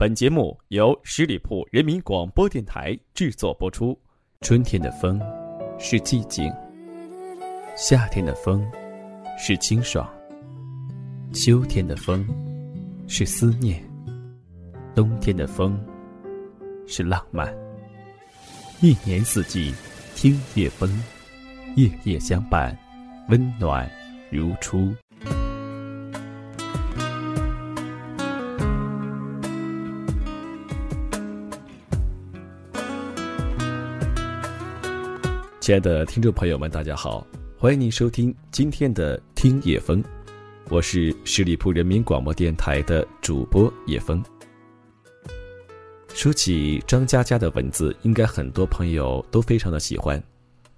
[0.00, 3.98] 本节目由十里铺人民广播电台制作播出。
[4.42, 5.20] 春天的风
[5.76, 6.48] 是寂静，
[7.76, 8.64] 夏天的风
[9.36, 10.08] 是清爽，
[11.32, 12.24] 秋天的风
[13.08, 13.82] 是思念，
[14.94, 15.76] 冬天的风
[16.86, 17.52] 是浪漫。
[18.80, 19.74] 一年四季，
[20.14, 20.88] 听夜风，
[21.74, 22.78] 夜夜相伴，
[23.30, 23.90] 温暖
[24.30, 24.94] 如初。
[35.68, 37.26] 亲爱的听众朋友们，大家好，
[37.58, 40.02] 欢迎您收听今天的《听叶风》，
[40.70, 44.24] 我是十里铺人民广播电台的主播叶风。
[46.14, 50.18] 说起张嘉佳的文字，应该很多朋友都非常的喜欢，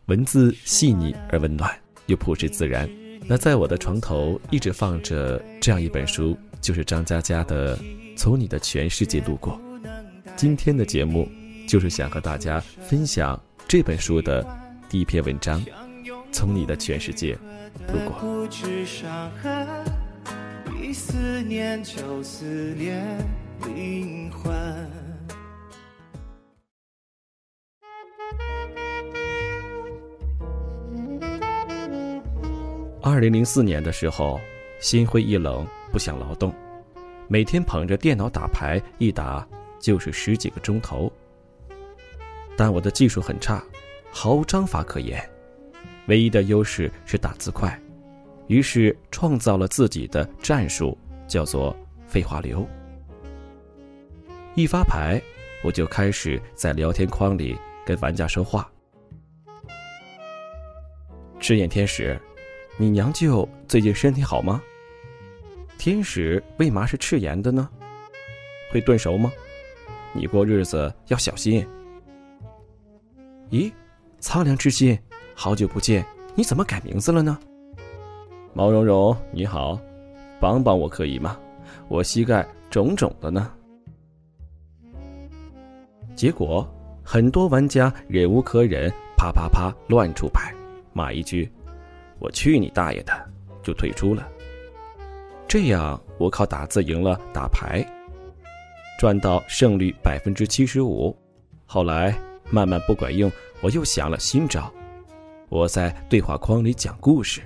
[0.07, 1.73] 文字细腻而温暖，
[2.07, 2.91] 又朴实自然。
[3.29, 7.77] 那在我的床头一直放着这样一本书，就是张嘉佳的
[8.17, 9.57] 《从你的全世界路过》。
[10.35, 11.29] 今天的节目
[11.69, 14.45] 就是想和大家分享这本书的。
[14.91, 15.65] 第一篇文章，
[16.33, 17.39] 从你的全世界
[17.87, 18.19] 路过。
[33.01, 34.41] 二零零四年的时候，
[34.81, 36.53] 心灰意冷，不想劳动，
[37.29, 39.47] 每天捧着电脑打牌，一打
[39.79, 41.09] 就是十几个钟头。
[42.57, 43.63] 但我的技术很差。
[44.13, 45.23] 毫无章法可言，
[46.07, 47.81] 唯一的优势是打字快，
[48.49, 51.75] 于是创造了自己的战术，叫做
[52.07, 52.67] “废话流”。
[54.57, 55.23] 一发牌，
[55.63, 58.71] 我就开始在聊天框里跟玩家说话。
[61.39, 62.21] 赤眼天使，
[62.77, 64.61] 你娘舅最近身体好吗？
[65.79, 67.71] 天使为嘛是赤炎的呢？
[68.73, 69.33] 会炖熟吗？
[70.13, 71.67] 你过日子要小心。
[73.51, 73.73] 咦？
[74.21, 74.97] 苍凉之心，
[75.35, 76.05] 好久不见，
[76.35, 77.39] 你怎么改名字了呢？
[78.53, 79.81] 毛茸茸，你好，
[80.39, 81.39] 帮帮我可以吗？
[81.89, 83.51] 我膝盖肿肿的呢。
[86.15, 86.69] 结果
[87.03, 90.55] 很多玩家忍无可忍，啪啪啪乱出牌，
[90.93, 91.51] 骂一句
[92.21, 93.13] ：“我去你大爷的！”
[93.63, 94.29] 就退出了。
[95.49, 97.85] 这样我靠打字赢了打牌，
[98.99, 101.17] 赚到胜率百分之七十五。
[101.67, 102.15] 后来
[102.51, 103.31] 慢慢不管用。
[103.63, 104.73] 我又想了新招，
[105.49, 107.43] 我在对话框里讲故事。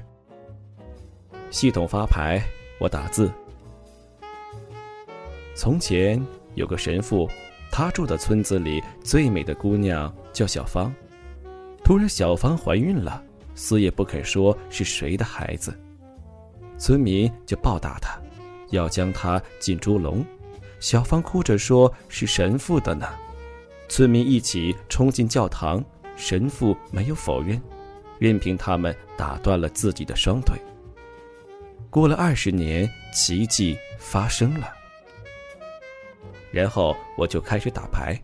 [1.51, 2.41] 系统发牌，
[2.79, 3.33] 我打字。
[5.55, 7.29] 从前有个神父，
[7.71, 10.93] 他住的村子里最美的姑娘叫小芳。
[11.85, 13.23] 突然，小芳怀孕了，
[13.55, 15.77] 死也不肯说是谁的孩子。
[16.79, 18.19] 村民就报答她，
[18.71, 20.25] 要将她进猪笼。
[20.81, 23.07] 小芳哭着说是神父的呢。
[23.89, 25.85] 村民一起冲进教堂。
[26.17, 27.61] 神父没有否认，
[28.21, 30.57] 任凭他们打断了自己的双腿。
[31.91, 34.73] 过了二十年，奇迹发生了。
[36.53, 38.17] 然后我就开始打牌，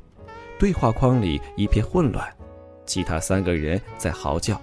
[0.57, 2.33] 对话框里一片混乱，
[2.87, 4.55] 其他三个人在嚎叫：“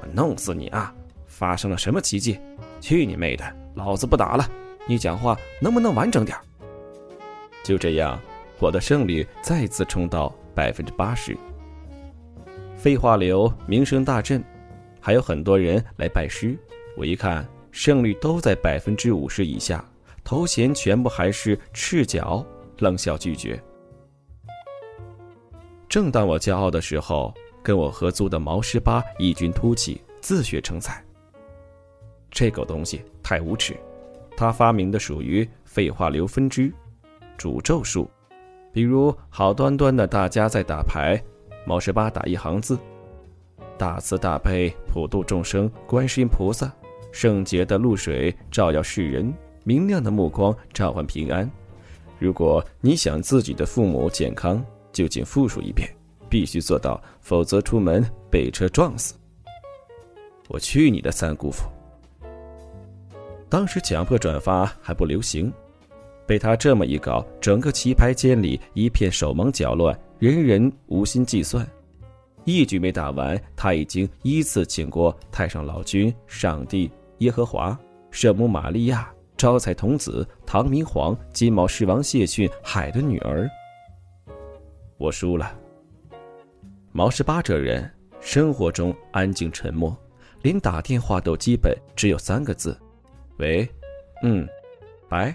[0.00, 0.94] 我弄死你啊！
[1.26, 2.40] 发生了什么奇迹？
[2.80, 3.44] 去你妹的！
[3.74, 4.48] 老子不打了！
[4.86, 6.34] 你讲话能不能完整点？”
[7.62, 8.18] 就这样，
[8.58, 11.36] 我的胜率再次冲到百分之八十。
[12.76, 14.42] 废话流名声大振，
[15.00, 16.56] 还有很多人来拜师。
[16.96, 19.84] 我一看胜率都在百分之五十以下，
[20.22, 22.44] 头衔全部还是赤脚，
[22.78, 23.60] 冷笑拒绝。
[25.88, 31.02] 正当我骄傲的时候，跟我合租的毛十八异军突起，自学成才。
[32.30, 33.76] 这狗东西太无耻，
[34.36, 36.72] 他发明的属于废话流分支，
[37.38, 38.10] 诅咒术，
[38.74, 41.18] 比如好端端的大家在打牌。
[41.64, 42.76] 毛十八打一行字
[43.78, 46.70] ：“大慈大悲，普度众生，观世音菩萨，
[47.12, 51.48] 圣洁的露水照耀世人，明亮的目光召唤平安。
[52.18, 54.62] 如果你想自己的父母健康，
[54.92, 55.88] 就请复述一遍，
[56.28, 59.14] 必须做到，否则出门被车撞死。”
[60.48, 61.64] 我去你的三姑父！
[63.48, 65.50] 当时强迫转发还不流行，
[66.26, 69.98] 被他这么一搞，整个棋牌间里一片手忙脚乱。
[70.18, 71.66] 人人无心计算，
[72.44, 77.78] 一局没打完，他已经依次请过太上老君、上帝、耶和华、
[78.10, 83.46] 圣母玛利亚、招财童子、唐明皇、金毛狮王谢逊、海的女儿。
[84.96, 85.52] 我输了。
[86.92, 89.94] 毛十八这人生活中安静沉默，
[90.40, 92.78] 连打电话都基本只有三个字：
[93.38, 93.68] 喂，
[94.22, 94.48] 嗯，
[95.08, 95.34] 白。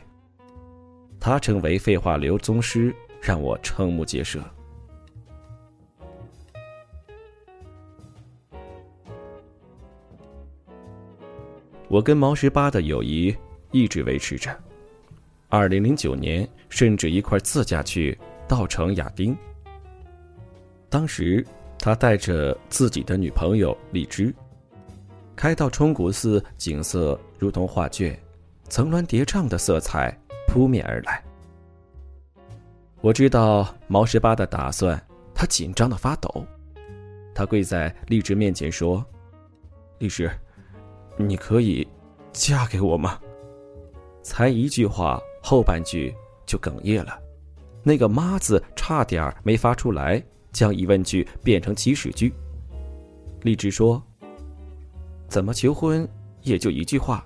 [1.20, 4.42] 他成为废话流宗师，让我瞠目结舌。
[11.88, 13.36] 我跟毛十八的友谊
[13.72, 14.56] 一直维持着。
[15.50, 18.16] 二零零九年，甚至一块自驾去
[18.48, 19.36] 稻城亚丁。
[20.88, 21.44] 当时
[21.80, 24.34] 他带着自己的女朋友荔枝，
[25.36, 28.18] 开到冲古寺，景色如同画卷，
[28.70, 30.16] 层峦叠嶂的色彩
[30.50, 31.24] 扑面而来。
[33.02, 35.00] 我知道毛十八的打算，
[35.34, 36.46] 他紧张的发抖，
[37.34, 39.06] 他跪在荔枝面前说
[40.00, 40.30] ：“荔枝，
[41.18, 41.88] 你可以
[42.34, 43.20] 嫁给我吗？”
[44.24, 45.22] 才一句话。
[45.42, 46.14] 后半句
[46.46, 47.18] 就哽咽了，
[47.82, 50.22] 那个“妈”字差点没发出来，
[50.52, 52.34] 将疑问句变成祈使句。
[53.42, 54.04] 荔枝说
[55.30, 56.08] ：“怎么求婚
[56.42, 57.26] 也就一句话，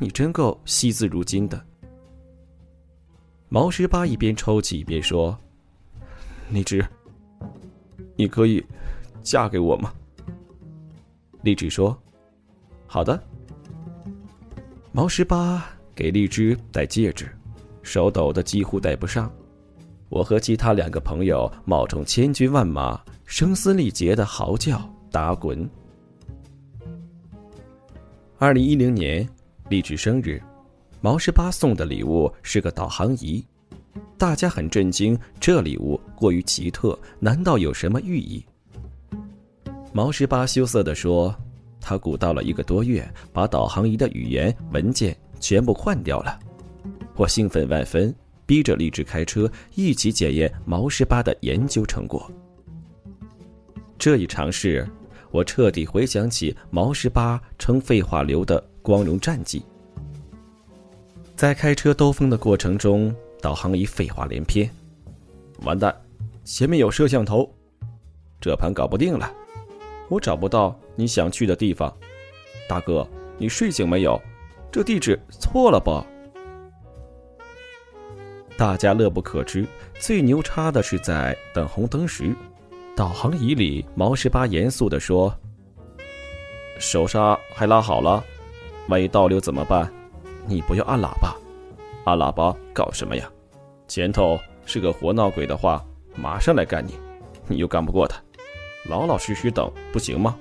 [0.00, 1.64] 你真够惜字如金的。”
[3.54, 5.38] 毛十八一边抽泣一边说
[6.50, 6.84] ：“荔枝，
[8.16, 8.60] 你可以
[9.22, 9.94] 嫁给我吗？”
[11.42, 11.96] 荔枝说
[12.84, 13.22] ：“好的。”
[14.90, 15.64] 毛十八
[15.94, 17.28] 给荔枝戴戒指。
[17.80, 19.32] 手抖得几乎戴不上，
[20.08, 25.70] 我和其他两个朋友冒充千军万马，声嘶力竭的嚎叫、打滚。
[28.36, 29.28] 二零一零年，
[29.68, 30.42] 荔枝生日，
[31.04, 33.44] 毛十八送的礼物是个导航仪，
[34.16, 38.42] 大家很震惊，这礼物过于奇特，难道有什么寓意？
[39.92, 41.36] 毛十八羞涩地说
[41.78, 46.40] ：“他鼓捣了一个多月，把导航仪的语言文件全部换掉了。”
[47.16, 48.14] 我兴奋万分，
[48.46, 52.32] 逼着荔枝开车一起检验毛十八的研究成果。
[53.98, 54.88] 这一尝试，
[55.30, 59.62] 我彻底回想起毛十八称废话流的光荣战绩。
[61.36, 64.70] 在开车兜风的过程中，导航仪废话连篇
[65.66, 65.94] ：“完蛋，
[66.44, 67.52] 前面有摄像头，
[68.40, 69.28] 这盘搞不定了，
[70.08, 71.92] 我找不到你想去的地方。
[72.68, 74.20] 大哥，你睡醒没有？
[74.70, 76.06] 这地址错了吧？”
[78.56, 79.66] 大家乐不可支，
[79.98, 82.32] 最牛叉的是在等红灯时，
[82.94, 85.36] 导航仪里毛十八严肃地说
[86.78, 88.24] ：“手刹还拉好了，
[88.88, 89.92] 万一倒流怎么办？
[90.46, 91.34] 你不要按喇叭，
[92.04, 93.30] 按喇叭搞什么呀？
[93.88, 95.84] 前头是个活闹鬼的话，
[96.16, 96.98] 马上来干你，
[97.46, 98.16] 你又干不过他，
[98.88, 100.36] 老老实实等不行吗？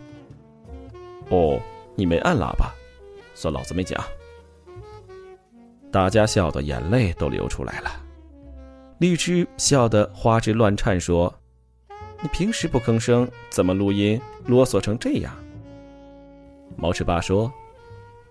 [1.30, 1.60] 哦，
[1.96, 2.72] 你没按喇叭，
[3.34, 4.04] 算老子没讲。”
[5.92, 7.92] 大家笑得眼泪都流出来了。
[9.00, 11.34] 荔枝笑得花枝乱颤，说
[12.22, 15.34] ：“你平时不吭声，怎么录音啰嗦成这样？”
[16.76, 17.52] 毛十八说：“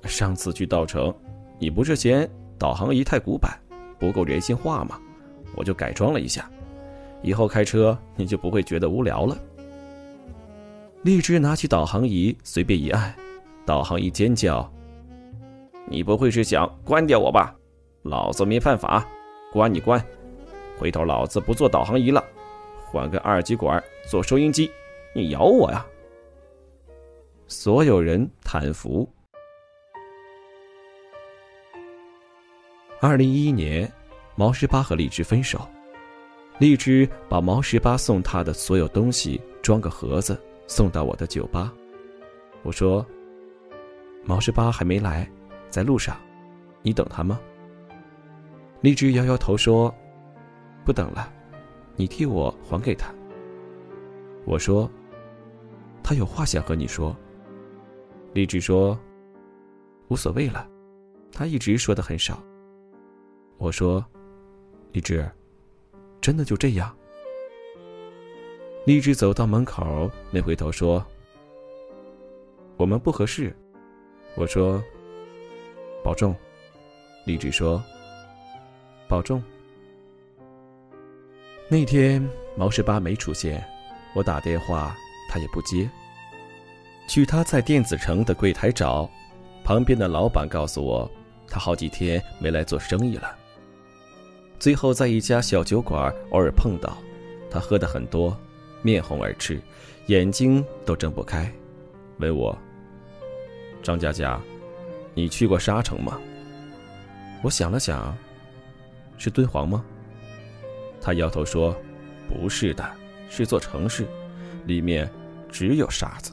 [0.05, 1.15] 上次去稻城，
[1.63, 2.29] 你不是嫌
[2.59, 3.57] 导航仪太古板，
[3.97, 5.01] 不够人性化吗？
[5.55, 6.51] 我就改装了一下，
[7.23, 9.39] 以后开车你就不会觉得无聊了。”
[11.03, 13.15] 荔枝拿起导航仪，随便一按，
[13.65, 14.69] 导航仪尖叫。
[15.87, 17.55] 你不会是想关掉我吧？
[18.03, 19.07] 老子没犯法，
[19.53, 20.05] 关你关！
[20.77, 22.25] 回头老子不做导航仪了，
[22.91, 23.81] 换个二极管
[24.11, 24.69] 做收音机，
[25.15, 25.87] 你咬我呀！
[27.47, 29.09] 所有人叹服。
[33.05, 33.93] 二零一一年，
[34.37, 35.69] 毛十八和荔枝分手，
[36.61, 41.75] 荔枝把毛十八送他的所有东西装个盒子送到我的酒吧。
[42.63, 43.05] 我说
[44.23, 45.29] ：“毛十八还没来。”
[45.69, 46.17] 在路上，
[46.81, 47.41] 你等他吗？
[48.81, 49.93] 荔枝摇摇头说
[50.87, 51.29] ：“不等了，
[51.97, 53.13] 你替我还给他。”
[54.47, 54.89] 我说
[56.05, 57.17] ：“他有话想和你说。”
[58.33, 58.97] 荔枝说
[60.07, 60.69] ：“无所谓了，
[61.33, 62.41] 他一直说的很少。”
[63.63, 64.05] 我说
[64.91, 65.25] ：“荔枝，
[66.21, 66.93] 真的就这样？”
[68.85, 71.07] 荔枝走到门口，没回头说
[72.77, 73.57] ：“我们不合适。”
[74.35, 74.83] 我说。
[76.03, 76.35] 保重，
[77.25, 77.81] 荔枝说
[79.07, 79.41] ：“保重。”
[81.71, 83.65] 那天毛十八没出现，
[84.13, 84.97] 我打电话
[85.31, 85.89] 他也不接。
[87.07, 89.09] 去他在电子城的柜台找，
[89.63, 91.09] 旁边的老板告诉我，
[91.47, 93.39] 他好几天没来做生意了。
[94.63, 96.97] 最后在一家小酒馆偶尔碰到，
[97.51, 98.39] 他喝的很多，
[98.81, 99.61] 面红耳赤，
[100.07, 101.53] 眼睛都睁不开，
[102.19, 102.57] 问我
[103.83, 104.41] ：“张佳佳。”
[105.15, 106.17] 你去过沙城吗？
[107.43, 108.17] 我想了想，
[109.19, 109.85] 是敦煌吗？
[111.01, 111.77] 他摇头说
[112.31, 112.89] ：“不是的，
[113.29, 114.07] 是座城市，
[114.65, 115.11] 里面
[115.51, 116.33] 只有沙子。”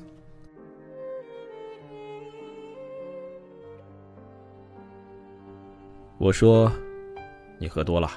[6.19, 6.71] 我说
[7.59, 8.09] ：“你喝多了。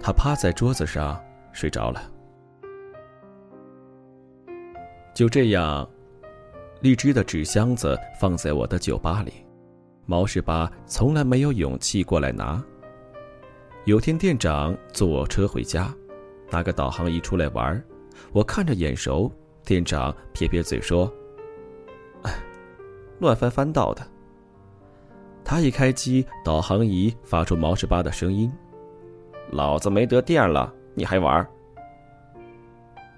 [0.00, 1.18] 他趴在桌子上
[1.52, 2.02] 睡着了。
[5.14, 5.88] 就这样，
[6.80, 9.32] 荔枝的纸箱子放在我的酒吧里，
[10.06, 12.62] 毛十八从来没有勇气过来拿。
[13.84, 15.94] 有天店长坐我车回家，
[16.50, 17.82] 拿个导航仪出来玩，
[18.32, 19.30] 我看着眼熟，
[19.64, 21.10] 店长撇撇嘴说
[22.24, 22.32] ：“哎，
[23.20, 24.04] 乱翻翻到的。”
[25.44, 28.50] 他一开机，导航仪发出毛十八的声音
[29.52, 31.46] ：“老子没得电了，你还玩？”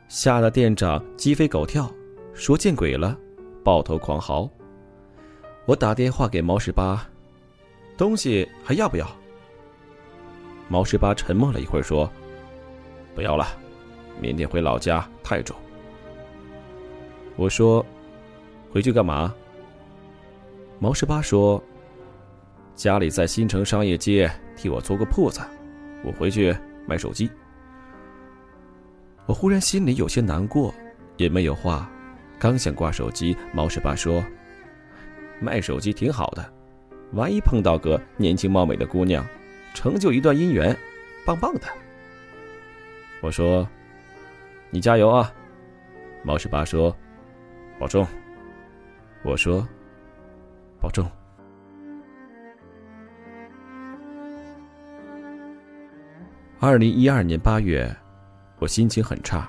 [0.09, 1.90] 吓得店长鸡飞狗跳，
[2.35, 3.16] 说：“见鬼了！”
[3.62, 4.49] 抱头狂嚎。
[5.66, 7.09] 我打电话给毛十八
[7.97, 9.06] ：“东西还要不要？”
[10.68, 12.11] 毛十八沉默了一会儿，说
[13.14, 13.47] ：“不要了，
[14.21, 15.54] 明天回老家泰州。”
[17.37, 17.85] 我说
[18.73, 19.33] ：“回去干嘛？”
[20.78, 21.62] 毛十八说
[22.76, 25.40] ：“家里在新城商业街替我租个铺子，
[26.04, 26.54] 我回去
[26.87, 27.28] 卖手机。”
[29.26, 30.73] 我忽然心里有些难过，
[31.16, 31.90] 也没有话，
[32.38, 34.23] 刚想挂手机，毛十八说
[35.40, 36.52] ：“卖手机挺好的，
[37.12, 39.26] 万一碰到个年轻貌美的姑娘，
[39.75, 40.76] 成就一段姻缘，
[41.25, 41.62] 棒棒的。”
[43.21, 43.66] 我说
[44.71, 45.33] ：“你加油啊！”
[46.23, 46.95] 毛十八说
[47.80, 48.06] ：“保重。”
[49.25, 49.66] 我说
[50.78, 51.11] ：“保重。”
[56.59, 57.95] 二零一二年八月。
[58.59, 59.47] 我心情很差，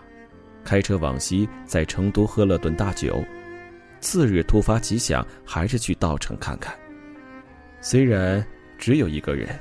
[0.66, 3.24] 开车往西，在成都喝了顿大酒。
[4.02, 6.78] 次日突发奇想，还是去稻城看看。
[7.80, 8.46] 虽然
[8.78, 9.58] 只有一个人，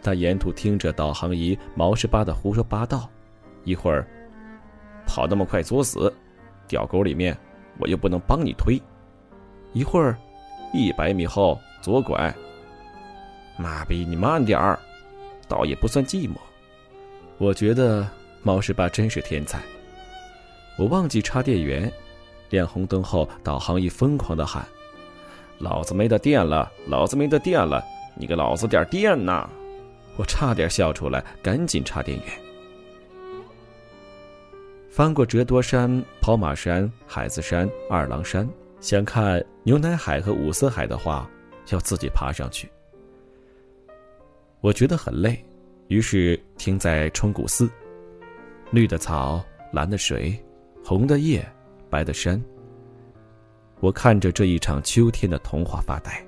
[0.00, 3.10] 但沿途听着导航仪毛十八的胡说八道，
[3.64, 4.08] 一会儿
[5.06, 6.10] 跑那么快作死，
[6.66, 7.36] 掉沟里面
[7.78, 8.80] 我又不能帮你推；
[9.74, 10.16] 一会儿
[10.72, 12.34] 一百米后左拐，
[13.58, 14.78] 妈逼你慢点儿，
[15.46, 16.36] 倒也不算寂寞。
[17.38, 18.06] 我觉得。
[18.42, 19.60] 毛十八真是天才。
[20.78, 21.92] 我忘记插电源，
[22.50, 24.64] 亮红灯后，导航仪疯狂的喊
[25.58, 26.70] ：“老子没得电了！
[26.86, 27.84] 老子没得电了！
[28.14, 29.50] 你给老子点电呐！”
[30.16, 32.26] 我差点笑出来，赶紧插电源。
[34.88, 38.48] 翻过折多山、跑马山、海子山、二郎山，
[38.80, 41.28] 想看牛奶海和五色海的话，
[41.70, 42.70] 要自己爬上去。
[44.60, 45.44] 我觉得很累，
[45.88, 47.70] 于是停在冲古寺。
[48.70, 50.36] 绿的草，蓝的水，
[50.84, 51.46] 红的叶，
[51.88, 52.42] 白的山。
[53.80, 56.24] 我看着这一场秋天的童话发呆。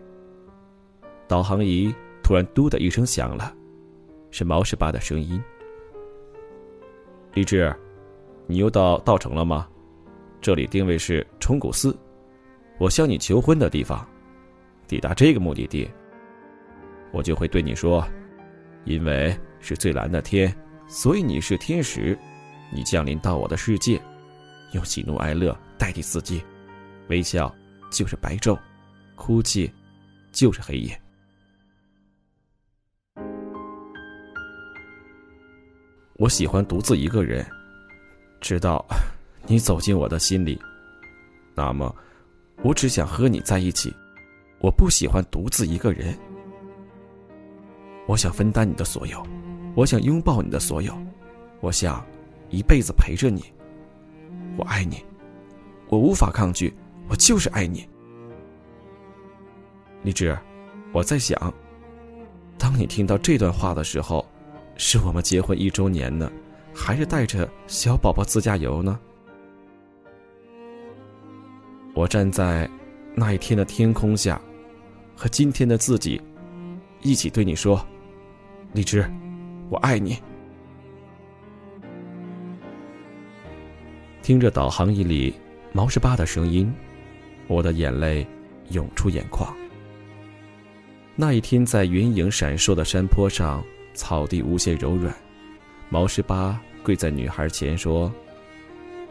[1.27, 3.55] 导航仪突然“嘟”的一声响了，
[4.31, 5.43] 是毛十八的声音。
[7.35, 7.75] 李志，
[8.47, 9.69] 你又到稻城了吗？
[10.41, 11.97] 这里定位是冲古寺，
[12.79, 14.09] 我向你求婚的地方。
[14.87, 15.91] 抵达这个目的地，
[17.13, 18.07] 我就会对你说：
[18.85, 20.55] 因为是最蓝的天，
[20.87, 22.19] 所以你是天使。
[22.71, 24.01] 你降临到我的世界，
[24.73, 26.43] 用喜怒哀乐代替四季，
[27.09, 27.55] 微笑
[27.91, 28.59] 就是白昼，
[29.17, 29.73] 哭泣
[30.33, 31.01] 就是黑夜。
[36.17, 37.47] 我喜欢独自一个人，
[38.41, 38.85] 直到
[39.47, 40.61] 你走进我的心里。
[41.55, 41.95] 那么，
[42.63, 43.95] 我只想和你在一起。
[44.61, 46.19] 我不喜欢独自一个人。
[48.09, 49.25] 我想分担你的所有，
[49.79, 50.93] 我想拥抱你的所有，
[51.61, 52.05] 我想。
[52.51, 53.45] 一辈子陪着你，
[54.57, 55.05] 我爱你，
[55.91, 56.75] 我无法抗拒，
[57.07, 57.87] 我就是爱你。
[60.03, 60.37] 荔枝，
[60.93, 61.53] 我在想，
[62.57, 64.27] 当你听到这段话的时候，
[64.77, 66.33] 是我们结婚一周年呢，
[66.75, 68.99] 还是带着小宝宝自驾游呢？
[71.95, 72.69] 我站在
[73.15, 74.41] 那一天的天空下，
[75.15, 76.19] 和今天的自己
[77.03, 77.87] 一起对你说
[78.73, 79.05] ：“荔枝，
[79.69, 80.17] 我爱你。”
[84.23, 85.35] 听着导航仪里
[85.73, 86.73] 毛十八的声音，
[87.47, 88.27] 我的眼泪
[88.71, 89.55] 涌出眼眶。
[91.17, 95.15] 那一天，在云影闪烁的山坡上，草地无限柔软，
[95.89, 98.13] 毛十八跪在女孩前说：“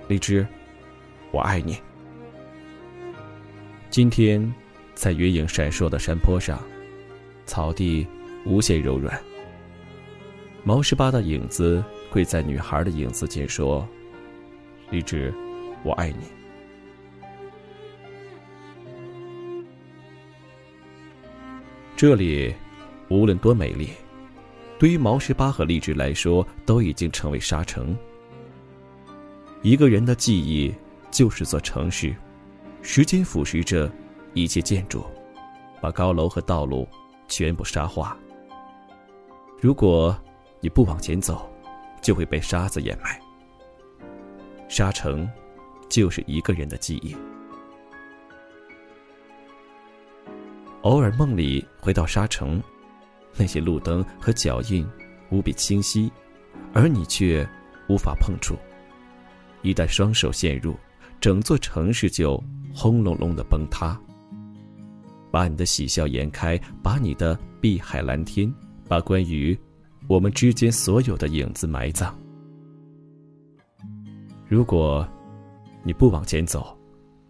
[0.07, 0.45] 荔枝，
[1.31, 1.77] 我爱你。”
[3.89, 4.53] 今天，
[4.93, 6.61] 在云影闪烁的山坡上，
[7.45, 8.07] 草地
[8.45, 9.19] 无限柔软，
[10.67, 11.81] 毛十八的影子
[12.11, 13.87] 跪在女孩的影子前说。
[14.89, 15.33] 荔枝，
[15.81, 16.25] 我爱你。
[21.95, 22.53] 这里
[23.07, 23.91] 无论多美丽，
[24.77, 27.97] 对于毛十八和荔枝来说，都已经成为沙城。
[29.61, 30.75] 一个人的记忆
[31.09, 32.13] 就是座城市，
[32.81, 33.89] 时间腐蚀着
[34.33, 35.05] 一切建筑，
[35.79, 36.85] 把高楼和道路
[37.29, 38.17] 全部沙化。
[39.61, 40.13] 如果
[40.59, 41.49] 你不往前走，
[42.01, 43.19] 就会被沙子掩埋。
[44.67, 45.29] 沙城，
[45.89, 47.15] 就是一个人的记忆。
[50.81, 52.61] 偶尔梦里回到沙城，
[53.35, 54.87] 那些路灯和脚印
[55.29, 56.11] 无比清晰，
[56.73, 57.47] 而你却
[57.89, 58.55] 无法碰触。
[59.61, 60.75] 一旦双手陷入，
[61.19, 62.41] 整座城市就
[62.73, 63.99] 轰隆隆的崩塌，
[65.31, 68.53] 把你的喜笑颜开，把你的碧海蓝天，
[68.87, 69.57] 把关于
[70.07, 72.17] 我们之间所有的影子埋葬。
[74.47, 75.05] 如果
[75.83, 76.77] 你不往前走，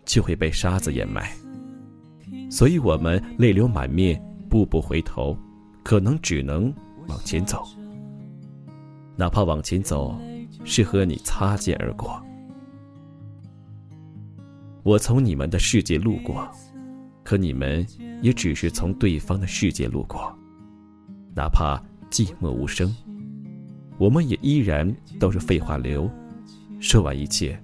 [0.06, 1.32] 就会被沙子掩埋。
[2.52, 5.36] 所以我们泪流满面，步步回头，
[5.84, 6.72] 可能只能
[7.08, 7.64] 往前走。
[9.16, 10.16] 哪怕往前走，
[10.64, 12.24] 是和你擦肩而过。
[14.84, 16.48] 我从你们的世界路过，
[17.24, 17.86] 可你们
[18.22, 20.32] 也只是从对方的世界路过。
[21.36, 22.96] 哪怕寂寞无声，
[23.98, 26.10] 我们也依然都是废话流。
[26.80, 27.60] 说完一切，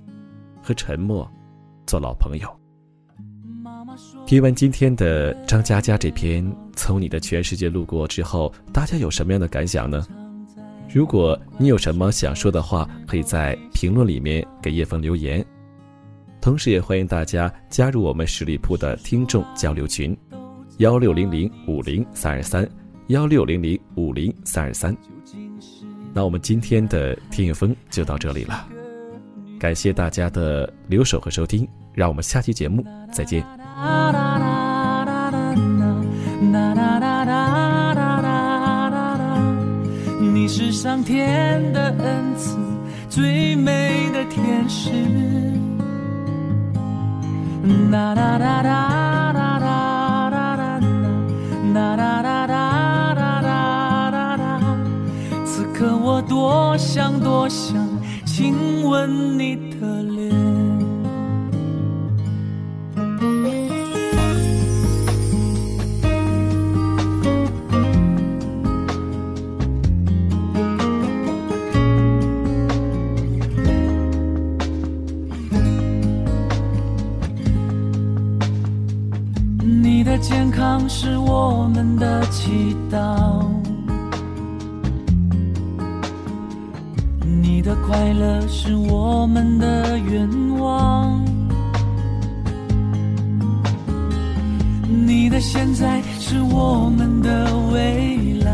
[0.61, 1.29] 和沉默
[1.85, 2.49] 做老朋友。
[4.25, 6.43] 听完今天的张嘉佳这篇
[6.75, 10.05] 《从你的全世界路过》之后，大家有什么样的感想呢？
[10.91, 15.45] 如果你有什么想说的话，可以在评论里面给叶枫留言。
[16.41, 20.17] 同时，也欢迎大家加入我们十里铺的听众交流群：
[20.77, 22.67] 幺六零零五零三二三
[23.07, 24.95] 幺六零零五零三二三。
[26.13, 28.67] 那我们今天的听叶风就到这里了。
[29.59, 33.45] 感谢大家的留守和收听，让我们下期节目再见。
[40.19, 42.57] 你是上天的恩赐，
[43.09, 44.91] 最美的天使。
[47.89, 48.92] 啦啦啦啦
[56.93, 57.75] 想多想。
[58.23, 58.53] 亲
[58.87, 60.29] 吻你的脸，
[79.81, 83.72] 你的健康是我们的祈祷。
[87.65, 90.27] 你的快乐是我们的愿
[90.59, 91.23] 望，
[95.05, 98.51] 你的现在是我们的未来，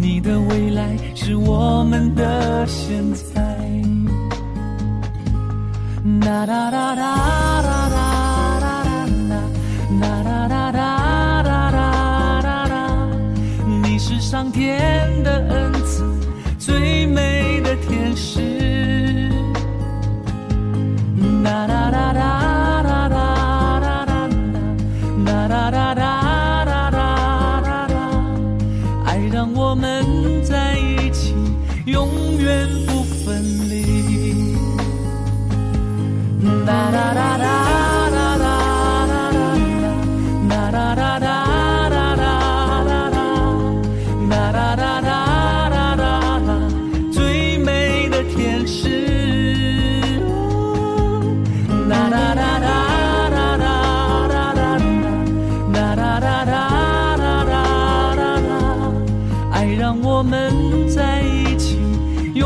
[0.00, 3.44] 你的未来是我们的现在。
[6.22, 7.85] 哒哒哒哒哒哒
[14.56, 16.02] 天的恩赐，
[16.58, 18.40] 最美的天使。
[21.44, 23.36] 哒哒哒哒哒哒
[23.80, 24.26] 哒哒
[25.26, 27.94] 哒哒哒哒哒哒哒，
[29.04, 30.02] 爱让我们
[30.42, 31.34] 在一起，
[31.84, 34.56] 永远不分离。
[36.64, 37.85] 哒哒哒哒。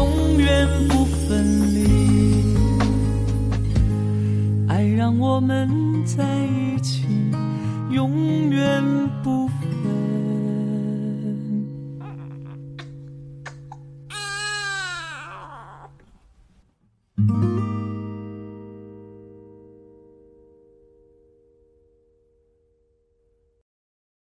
[0.01, 2.57] 永远不分离。
[4.67, 5.69] 爱让我们
[6.07, 6.60] 在。